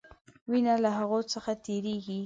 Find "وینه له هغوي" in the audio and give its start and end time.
0.51-1.21